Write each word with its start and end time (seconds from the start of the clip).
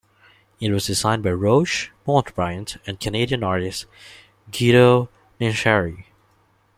It 0.59 0.71
was 0.71 0.87
designed 0.87 1.21
by 1.21 1.29
Roch 1.29 1.91
Montbriant 2.07 2.77
and 2.87 2.99
Canadian 2.99 3.43
artist 3.43 3.85
Guido 4.51 5.11
Nincheri. 5.39 6.05